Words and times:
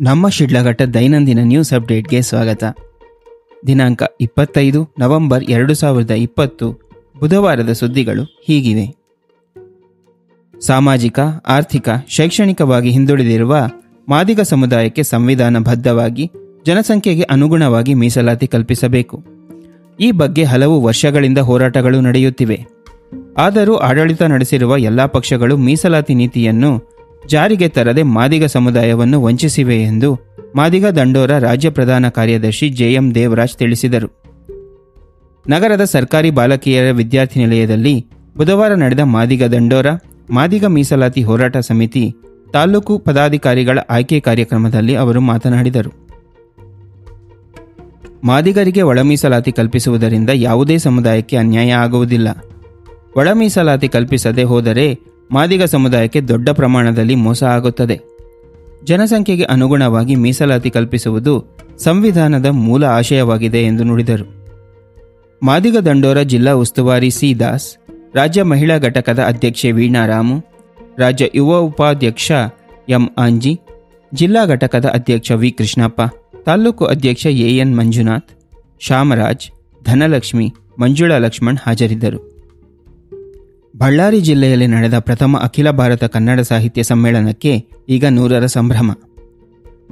ನಮ್ಮ 0.00 0.28
ಶಿಡ್ಲಘಟ್ಟ 0.28 0.82
ದೈನಂದಿನ 0.82 1.38
ನ್ಯೂಸ್ 1.42 1.72
ಅಪ್ಡೇಟ್ಗೆ 1.72 2.22
ಸ್ವಾಗತ. 2.22 2.64
ದಿನಾಂಕ 3.66 4.02
ಇಪ್ಪತ್ತೈದು 4.20 4.88
ನವೆಂಬರ್ 4.98 5.44
ಎರಡು 5.44 5.74
ಸಾವಿರದ 5.74 6.10
ಇಪ್ಪತ್ತು. 6.10 6.72
ಬುಧವಾರದ 7.20 7.72
ಸುದ್ದಿಗಳು 7.72 8.22
ಹೀಗಿವೆ. 8.46 8.96
ಸಾಮಾಜಿಕ, 10.60 11.20
ಆರ್ಥಿಕ, 11.46 11.88
ಶೈಕ್ಷಣಿಕವಾಗಿ 12.08 12.90
ಹಿಂದುಳಿದಿರುವ 12.90 13.68
ಮಾದಿಗ 14.08 14.40
ಸಮುದಾಯಕ್ಕೆ 14.40 15.02
ಸಂವಿಧಾನ 15.02 15.58
ಬದ್ಧವಾಗಿ, 15.58 16.30
ಜನಸಂಖ್ಯೆಗೆ 16.66 17.22
ಅನುಗುಣವಾಗಿ 17.22 17.94
ಮೀಸಲಾತಿ 17.94 18.46
ಕಲ್ಪಿಸಬೇಕು. 18.46 19.24
ಈ 20.00 20.10
ಬಗ್ಗೆ 20.10 20.44
ಹಲವು 20.44 20.80
ವರ್ಷಗಳಿಂದ 20.80 21.38
ಹೋರಾಟಗಳು 21.38 22.00
ನಡೆಯುತ್ತಿವೆ. 22.00 22.66
ಆದರೂ 23.36 23.74
ಆಡಳಿತ 23.74 24.22
ನಡೆಸಿರುವ 24.22 24.76
ಎಲ್ಲಾ 24.76 25.06
ಪಕ್ಷಗಳು 25.06 25.56
ಮೀಸಲಾತಿ 25.56 26.14
ನೀತಿಯನ್ನು 26.14 26.97
ಜಾರಿಗೆ 27.26 27.68
ತರದೆ 27.68 28.02
ಮಾದಿಗ 28.02 28.44
ಸಮುದಾಯವನ್ನು 28.44 29.22
ವಂಚಿಸಿವೆ 29.22 29.82
ಎಂದು 29.82 30.18
ಮಾದಿಗ 30.56 30.86
ದಂಡೋರ 30.86 31.38
ರಾಜ್ಯ 31.38 31.70
ಪ್ರಧಾನ 31.70 32.08
ಕಾರ್ಯದರ್ಶಿ 32.08 32.68
ಜೆಎಂ 32.68 33.14
ದೇವರಾಜ್ 33.14 33.56
ತಿಳಿಸಿದರು. 33.56 34.22
ನಗರದ 35.48 35.84
ಸರ್ಕಾರಿ 35.84 36.30
ಬಾಲಕಿಯರ 36.30 36.90
ವಿದ್ಯಾರ್ಥಿ 36.90 37.40
ನಿಲಯದಲ್ಲಿ 37.40 38.06
ಬುಧವಾರ 38.36 38.74
ನಡೆದ 38.74 39.00
ಮಾದಿಗ 39.00 39.44
ದಂಡೋರ, 39.44 39.86
ಮಾದಿಗ 40.30 40.64
ಮೀಸಲಾತಿ 40.64 41.22
ಹೋರಾಟ 41.22 41.56
ಸಮಿತಿ 41.56 42.14
ತಾಲೂಕು 42.52 42.98
ಪದಾಧಿಕಾರಿಗಳ 42.98 43.78
ಆಯ್ಕೆ 43.90 44.20
ಕಾರ್ಯಕ್ರಮದಲ್ಲಿ 44.20 44.96
ಅವರು 44.96 45.20
ಮಾತನಾಡಿದರು. 45.20 46.08
ಮಾದಿಗರಿಗೆ 48.24 48.82
ಒಳ 48.82 49.00
ಮೀಸಲಾತಿ 49.00 49.52
ಕಲ್ಪಿಸುವುದರಿಂದ 49.52 50.30
ಯಾವುದೇ 50.34 50.78
ಸಮುದಾಯಕ್ಕೆ 50.78 51.36
ಅನ್ಯಾಯ 51.36 51.72
ಆಗುವುದಿಲ್ಲ. 51.72 52.28
ಒಳ 53.16 53.28
ಮೀಸಲಾತಿ 53.32 53.88
ಕಲ್ಪಿಸದೆ 53.88 54.42
ಹೋದರೆ 54.42 54.98
ಮಾದಿಗ 55.30 55.62
ಸಮುದಾಯಕ್ಕೆ 55.62 56.20
ದೊಡ್ಡ 56.20 56.48
ಪ್ರಮಾಣದಲ್ಲಿ 56.48 57.14
ಮೋಸ 57.14 57.42
ಆಗುತ್ತದೆ. 57.42 58.00
ಜನಸಂಖ್ಯೆಗೆ 58.84 59.42
ಅನುಗುಣವಾಗಿ 59.42 60.14
ಮೀಸಲಾತಿ 60.14 60.70
ಕಲ್ಪಿಸುವುದು 60.70 61.46
ಸಂವಿಧಾನದ 61.78 62.46
ಮೂಲ 62.46 62.84
ಆಶಯವಾಗಿದೆ 62.84 63.62
ಎಂದು 63.62 63.84
ನುಡಿದರು. 63.84 64.26
ಮಾದಿಗ 65.42 65.78
ದಂಡೋರ 65.78 66.22
ಜಿಲ್ಲಾ 66.22 66.52
ಉಸ್ತುವಾರಿ 66.52 67.10
ಸಿ 67.10 67.40
ದಾಸ್ 67.40 67.76
ರಾಜ್ಯ 68.14 68.42
ಮಹಿಳಾ 68.42 68.78
ಘಟಕದ 68.78 69.18
ಅಧ್ಯಕ್ಷೆ 69.18 69.72
ವೀಣಾರಾಮು 69.72 70.44
ರಾಜ್ಯ 70.98 71.30
ಯುವ 71.34 71.56
ಉಪಾಧ್ಯಕ್ಷ 71.56 72.32
ಎಂ 72.88 73.10
ಆಂಜಿ, 73.18 73.60
ಜಿಲ್ಲಾ 74.14 74.44
ಘಟಕದ 74.46 74.84
ಅಧ್ಯಕ್ಷ 74.84 75.32
ವಿ 75.32 75.50
ಕೃಷ್ಣಪ್ಪ 75.50 76.00
ತಾಲೂಕು 76.46 76.84
ಅಧ್ಯಕ್ಷ 76.84 77.26
ಎಎನ್ 77.26 77.76
ಮಂಜುನಾಥ್, 77.76 78.30
ಶಾಮರಾಜ್, 78.80 79.50
ಧನಲಕ್ಷ್ಮಿ, 79.84 80.54
ಮಂಜುಳಾ 80.78 81.18
ಲಕ್ಷ್ಮಣ್ 81.18 81.58
ಹಾಜರಿದ್ದರು. 81.62 82.37
ಬಳ್ಳಾರಿ 83.78 84.20
ಜಿಲ್ಲೆಯಲ್ಲಿ 84.20 84.66
ನಡೆದ 84.66 84.98
ಪ್ರಥಮ 84.98 85.36
ಅಖಿಲ 85.36 85.70
ಭಾರತ 85.70 86.04
ಕನ್ನಡ 86.04 86.40
ಸಾಹಿತ್ಯ 86.40 86.82
ಸಮ್ಮೇಳನಕ್ಕೆ 86.82 87.64
ಈಗ 87.88 88.04
ನೂರರ 88.10 88.46
ಸಂಭ್ರಮ. 88.46 88.92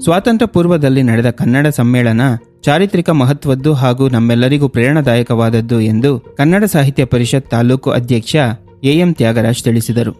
ಸ್ವಾತಂತ್ರ್ಯ 0.04 0.46
ಪೂರ್ವದಲ್ಲಿ 0.46 1.02
ನಡೆದ 1.02 1.30
ಕನ್ನಡ 1.30 1.66
ಸಮ್ಮೇಳನ 1.66 2.20
ಚಾರಿತ್ರಿಕ 2.62 3.10
ಮಹತ್ವದ್ದು 3.10 3.72
ಹಾಗೂ 3.72 4.08
ನಮ್ಮೆಲ್ಲರಿಗೂ 4.08 4.68
ಪ್ರೇರಣಾದಾಯಕವಾದದ್ದು 4.68 5.80
ಎಂದು 5.80 6.34
ಕನ್ನಡ 6.36 6.64
ಸಾಹಿತ್ಯ 6.64 7.04
ಪರಿಷತ್ 7.04 7.50
ತಾಲೂಕು 7.50 7.90
ಅಧ್ಯಕ್ಷ 7.90 8.36
ಎಎಂ 8.84 9.14
ತ್ಯಾಗರಾಜ್ 9.14 9.64
ತಿಳಿಸಿದರು. 9.64 10.12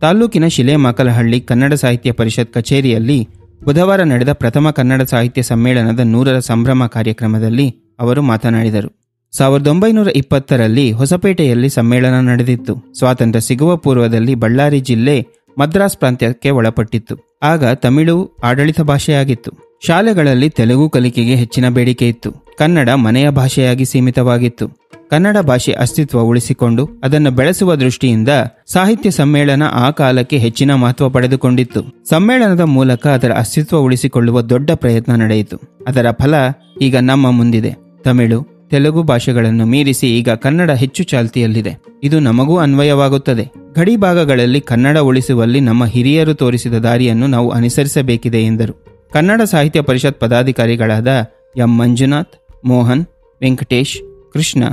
ತಾಲೂಕಿನ 0.00 0.46
ಶಿಲೆಮಾಕಲಹಳ್ಳಿ 0.46 1.40
ಕನ್ನಡ 1.40 1.74
ಸಾಹಿತ್ಯ 1.74 2.12
ಪರಿಷತ್ 2.12 2.52
ಕಚೇರಿಯಲ್ಲಿ 2.52 3.28
ಬುಧವಾರ 3.64 4.02
ನಡೆದ 4.02 4.32
ಪ್ರಥಮ 4.32 4.70
ಕನ್ನಡ 4.70 5.02
ಸಾಹಿತ್ಯ 5.02 5.42
ಸಮ್ಮೇಳನದ 5.42 6.00
ನೂರರ 6.00 6.38
ಸಂಭ್ರಮ 6.38 6.86
ಕಾರ್ಯಕ್ರಮದಲ್ಲಿ 6.86 7.74
ಅವರು 7.98 8.22
ಮಾತನಾಡಿದರು. 8.22 9.03
ಸಾವಿರದ 9.36 9.66
ಒಂಬೈನೂರ 9.66 10.08
ಇಪ್ಪತ್ತರಲ್ಲಿ 10.08 10.92
ಹೊಸಪೇಟೆಯಲ್ಲಿ 10.92 11.68
ಸಮ್ಮೇಳನ 11.68 12.20
ನಡೆದಿತ್ತು. 12.20 12.92
ಸ್ವಾತಂತ್ರ್ಯ 12.98 13.40
ಸಿಗುವ 13.40 13.76
ಪೂರ್ವದಲ್ಲಿ 13.76 14.34
ಬಳ್ಳಾರಿ 14.34 14.80
ಜಿಲ್ಲೆ 14.80 15.26
ಮದ್ರಾಸ್ 15.58 15.96
ಪ್ರಾಂತ್ಯಕ್ಕೆ 15.96 16.50
ಒಳಪಟ್ಟಿತ್ತು. 16.50 17.38
ಆಗ 17.42 17.64
ತಮಿಳು 17.64 18.36
ಆಡಳಿತ 18.44 18.80
ಭಾಷೆಯಾಗಿತ್ತು. 18.80 19.78
ಶಾಲೆಗಳಲ್ಲಿ 19.86 20.48
ತೆಲುಗು 20.50 20.90
ಕಲಿಕೆಗೆ 20.90 21.34
ಹೆಚ್ಚಿನ 21.34 21.68
ಬೇಡಿಕೆ 21.68 22.08
ಇತ್ತು. 22.08 22.32
ಕನ್ನಡ 22.58 22.90
ಮನೆಯ 22.90 23.30
ಭಾಷೆಯಾಗಿ 23.30 23.84
ಸೀಮಿತವಾಗಿತ್ತು. 23.84 24.68
ಕನ್ನಡ 25.10 25.36
ಭಾಷೆ 25.38 25.72
ಅಸ್ತಿತ್ವ 25.72 26.20
ಉಳಿಸಿಕೊಂಡು 26.20 26.88
ಅದನ್ನು 27.04 27.30
ಬೆಳೆಸುವ 27.30 27.74
ದೃಷ್ಟಿಯಿಂದ 27.74 28.28
ಸಾಹಿತ್ಯ 28.66 29.10
ಸಮ್ಮೇಳನ 29.10 29.62
ಆ 29.62 29.90
ಕಾಲಕ್ಕೆ 29.90 30.36
ಹೆಚ್ಚಿನ 30.36 30.74
ಮಹತ್ವ 30.74 31.08
ಪಡೆದುಕೊಂಡಿತ್ತು. 31.08 32.08
ಸಮ್ಮೇಳನದ 32.08 32.60
ಮೂಲಕ 32.60 33.06
ಅದರ 33.06 33.32
ಅಸ್ತಿತ್ವ 33.32 33.76
ಉಳಿಸಿಕೊಳ್ಳುವ 33.76 34.40
ದೊಡ್ಡ 34.40 34.70
ಪ್ರಯತ್ನ 34.70 35.14
ನಡೆಯಿತು. 35.14 35.60
ಅದರ 35.88 36.10
ಫಲ 36.10 36.34
ಈಗ 36.82 36.96
ನಮ್ಮ 36.96 37.30
ಮುಂದಿದೆ. 37.30 37.76
ತಮಿಳು 38.04 38.53
ತೆಲುಗು 38.74 39.02
ಭಾಷೆಗಳನ್ನು 39.02 39.66
ಮೀರಿಸಿ 39.66 40.18
ಈಗ 40.18 40.28
ಕನ್ನಡ 40.30 40.70
ಹೆಚ್ಚು 40.70 41.02
ಚಾಲ್ತಿಯಲ್ಲಿದೆ. 41.02 41.82
ಇದು 42.02 42.20
ನಮಗೂ 42.20 42.56
ಅನ್ವಯವಾಗುತ್ತದೆ. 42.56 43.52
ಗಡಿ 43.76 43.96
ಭಾಗಗಳಲ್ಲಿ 43.96 44.60
ಕನ್ನಡ 44.60 44.98
ಉಳಿಸುವಲ್ಲಿ 44.98 45.60
ನಮ್ಮ 45.60 45.84
ಹಿರಿಯರು 45.84 46.34
ತೋರಿಸಿದ 46.34 46.72
ದಾರಿಯನ್ನು 46.72 47.26
ನಾವು 47.26 47.50
ಅನುಸರಿಸಬೇಕಿದೆ 47.50 48.40
ಎಂದರು. 48.42 48.84
Kannada 49.12 49.42
Sahitya 49.42 49.80
Parishat 49.80 50.20
ಪದಾಧಿಕಾರಿಗಳಾದ 50.20 51.08
M 51.56 51.78
Manjunath, 51.78 52.66
Mohan, 52.66 53.06
Venkatesh, 53.42 54.30
Krishna 54.32 54.64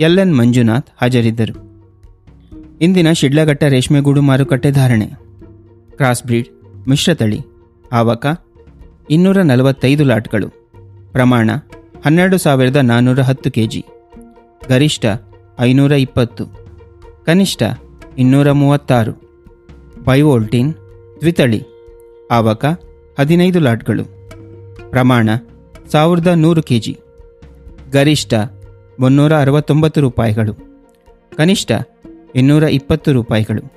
L N 0.00 0.36
Manjunath 0.36 0.86
ಹಾಜರಿದ್ದರು. 1.02 1.82
ಇಂದಿನ 2.80 3.12
ಶಿಡ್ಲಘಟ್ಟ 3.12 3.64
ರೇಷ್ಮೆಗೂಡು 3.64 4.22
ಮಾರುಕಟ್ಟೆ 4.22 4.70
ಧಾರಣೆ. 4.70 5.10
ಕ್ರಾಸ್ 5.96 6.24
ಬ್ರೀಡ್ 6.24 6.48
ಮಿಶ್ರತಳಿ, 6.88 7.40
ಆವಕ, 7.92 8.26
ಇನ್ನೂರ 9.10 9.42
ನಲವತ್ತೈದು 9.42 10.04
ಲಾಟ್ಗಳು. 10.04 10.48
ಪ್ರಮಾಣ 11.12 11.50
ಹನ್ನೆರಡು 12.06 12.38
ಸಾವಿರದ 12.38 12.76
ನಾನ್ನೂರ 12.76 13.20
ಹತ್ತು 13.20 13.50
ಕೆ 13.50 13.66
ಜಿ 13.66 13.84
ಗರಿಷ್ಠ 14.68 15.06
ಐನೂರ 15.60 15.92
ಇಪ್ಪತ್ತು. 15.92 16.46
ಕನಿಷ್ಠ 17.26 17.62
ಇನ್ನೂರ 18.18 18.50
ಮೂವತ್ತಾರು. 18.50 19.12
ಬೈವೋಲ್ಟೀನ್, 20.04 20.74
ದ್ವಿತಳಿ. 21.20 21.62
ಆವಕ 22.30 22.64
ಹದಿನೈದು 23.18 23.60
ಲಾಟ್ಗಳು. 23.60 24.04
ಪ್ರಮಾಣ 24.90 25.28
ಸಾವಿರದ 25.92 26.26
ನೂರು 26.26 26.62
ಕೆ 26.62 26.78
ಜಿ 26.78 26.98
ಗರಿಷ್ಠ 27.92 28.34
ಮುನ್ನೂರ 29.00 29.32
ಅರವತ್ತೊಂಬತ್ತು 29.36 30.00
ರೂಪಾಯಿಗಳು. 30.00 30.52
ಕನಿಷ್ಠ 31.36 31.72
ಇನ್ನೂರ 32.34 32.62
ಇಪ್ಪತ್ತು 32.62 33.12
ರೂಪಾಯಿಗಳು. 33.12 33.72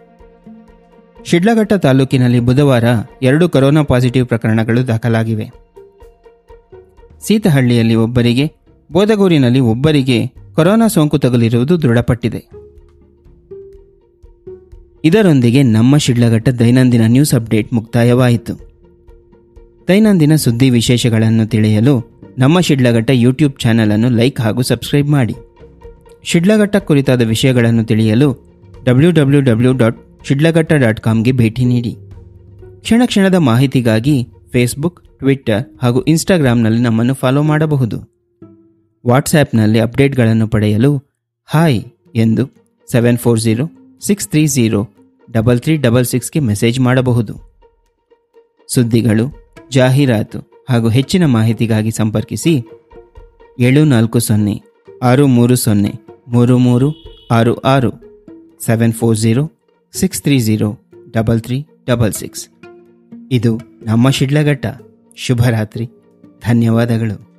ಶಿಡ್ಲಘಟ್ಟ 1.25 1.73
ತಾಲೂಕಿನಲ್ಲಿ 1.73 2.39
ಬುಧವಾರ 2.39 2.83
ಎರಡು 3.21 3.49
ಕೊರೋನಾ 3.49 3.83
ಪಾಸಿಟಿವ್ 3.83 4.27
ಪ್ರಕರಣಗಳು 4.27 4.87
ದಾಖಲಾಗಿವೆ. 4.87 5.66
ಸೀತಹಳ್ಳಿಯಲ್ಲಿ 7.25 7.95
ಒಬ್ಬರಿಗೆ, 7.95 8.45
ಬೋದಗೂರಿನಲ್ಲಿ 8.91 9.59
ಒಬ್ಬರಿಗೆ 9.59 10.19
ಕೊರೋನಾ 10.55 10.87
ಸೋಂಕು 10.87 11.17
ತಗುಲಿರುವುದು 11.17 11.81
ದೃಢಪಟ್ಟಿದೆ. 11.81 12.41
ಇದರೊಂದಿಗೆ 15.03 15.63
ನಮ್ಮ 15.63 15.97
ಶಿಡ್ಲಘಟ್ಟ 15.97 16.49
ದೈನಂದಿನ 16.49 17.01
ನ್ಯೂಸ್ 17.07 17.33
ಅಪ್ಡೇಟ್ 17.33 17.73
ಮುಕ್ತಾಯವಾಯಿತು. 17.73 18.53
ದೈನಂದಿನ 19.89 20.35
ಸುದ್ದಿ 20.35 20.69
ವಿಶೇಷಗಳನ್ನು 20.69 21.45
ತಿಳಿಯಲು 21.47 21.93
ನಮ್ಮ 22.37 22.59
ಶಿಡ್ಲಘಟ್ಟ 22.59 23.09
ಯೂಟ್ಯೂಬ್ 23.13 23.55
ಚಾನೆಲ್ 23.59 23.91
ಅನ್ನು 23.91 24.09
ಲೈಕ್ 24.09 24.41
ಹಾಗೂ 24.41 24.61
ಸಬ್ಸ್ಕ್ರೈಬ್ 24.61 25.09
ಮಾಡಿ. 25.09 25.35
ಶಿಡ್ಲಘಟ್ಟ 26.23 26.75
ಕುರಿತಾದ 26.75 27.21
ವಿಷಯಗಳನ್ನು 27.21 27.83
ತಿಳಿಯಲು 27.83 28.29
W 28.83 29.11
W 29.11 29.41
W 29.41 29.73
dot 29.73 29.97
Shidlaghatta 30.27 30.73
dot 30.73 30.99
ಕಾಮ್ಗೆ 30.99 31.31
ಭೇಟಿ 31.31 31.65
ನೀಡಿ. 31.65 31.93
ಕ್ಷಣ 32.81 33.01
ಕ್ಷಣದ 33.05 33.35
ಮಾಹಿತಿಗಾಗಿ 33.35 34.27
ಫೇಸ್ಬುಕ್ 34.51 35.06
ಟ್ವಿಟ್ಟರ್ 35.19 35.63
ಹಾಗೂ 35.83 36.01
ಇನ್ಸ್ಟಾಗ್ರಾಂನಲ್ಲಿ 36.01 36.81
ನಮ್ಮನ್ನು 36.81 37.13
ಫಾಲೋ 37.13 37.41
ಮಾಡಬಹುದು. 37.41 37.97
ವಾಟ್ಸ್ಆ್ಯಪ್ನಲ್ಲಿ 39.07 39.79
ಅಪ್ಡೇಟ್ಗಳನ್ನು 39.79 40.47
ಪಡೆಯಲು 40.47 40.91
ಹಾಯ್ 41.45 41.83
ಎಂದು 42.15 42.43
seven 42.91 43.17
four 43.17 43.39
zero 43.39 43.69
six 44.01 44.27
three 44.27 44.47
zero 44.47 44.87
double 45.31 45.59
three 45.59 45.77
double 45.77 46.05
ಸಿಕ್ಸ್ಗೆ 46.05 46.39
message 46.39 46.79
ಮಾಡಬಹುದು. 46.79 47.33
ಸುದ್ದಿಗಳು, 48.67 49.25
ಜಾಹೀರಾತು 49.71 50.39
ಹಾಗೂ 50.69 50.89
ಹೆಚ್ಚಿನ 50.89 51.25
ಮಾಹಿತಿಗಾಗಿ 51.25 51.91
ಸಂಪರ್ಕಿಸಿ 51.91 52.53
ಏಳು 53.59 53.85
ನಾಲ್ಕು 53.85 54.19
ಸೊನ್ನೆ 54.19 54.61
ಆರು 55.03 55.27
ಮೂರು 55.27 55.55
ಸೊನ್ನೆ 55.55 55.93
ಮೂರು 56.27 56.57
ಮೂರು 56.57 56.89
ಆರು 57.31 57.53
ಆರು 57.53 57.91
seven 58.65 58.93
four 58.93 59.17
zero 59.17 59.51
six 59.93 60.21
three 60.23 60.39
zero 60.39 60.79
double 61.11 61.41
three 61.41 61.65
double 61.85 62.13
six 62.13 62.49
ಇದು 63.31 63.59
ನಮ್ಮ 63.85 64.09
ಶಿಡ್ಲಘಟ್ಟ. 64.09 64.65
ಶುಭರಾತ್ರಿ. 65.17 65.87
ಧನ್ಯವಾದಗಳು. 66.47 67.36